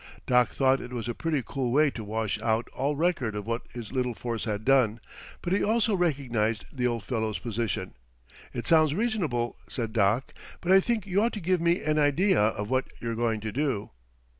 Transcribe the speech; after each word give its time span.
Doc 0.25 0.49
thought 0.49 0.81
it 0.81 0.91
was 0.91 1.07
a 1.07 1.13
pretty 1.13 1.43
cool 1.45 1.71
way 1.71 1.91
to 1.91 2.03
wash 2.03 2.41
out 2.41 2.67
all 2.69 2.95
record 2.95 3.35
of 3.35 3.45
what 3.45 3.61
his 3.71 3.91
little 3.91 4.15
force 4.15 4.45
had 4.45 4.65
done, 4.65 4.99
but 5.43 5.53
he 5.53 5.63
also 5.63 5.93
recognized 5.95 6.65
the 6.75 6.87
old 6.87 7.03
fellow's 7.03 7.37
position. 7.37 7.93
"It 8.51 8.65
sounds 8.65 8.95
reasonable," 8.95 9.57
said 9.69 9.93
Doc, 9.93 10.31
"but 10.59 10.71
I 10.71 10.79
think 10.79 11.05
you 11.05 11.21
ought 11.21 11.33
to 11.33 11.39
give 11.39 11.61
me 11.61 11.83
an 11.83 11.99
idea 11.99 12.41
of 12.41 12.67
what 12.67 12.85
you're 12.99 13.13
going 13.13 13.41
to 13.41 13.51
do." 13.51 13.91